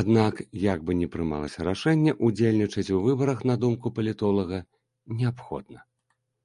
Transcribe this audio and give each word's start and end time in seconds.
Аднак 0.00 0.34
як 0.64 0.84
бы 0.90 0.94
ні 0.98 1.08
прымалася 1.14 1.58
рашэнне, 1.70 2.12
удзельнічаць 2.30 2.86
у 3.00 3.02
выбарах, 3.08 3.44
на 3.52 3.58
думку 3.66 3.86
палітолага, 4.00 4.64
неабходна. 5.20 5.86